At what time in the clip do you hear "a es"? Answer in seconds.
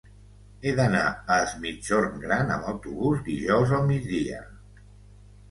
1.35-1.53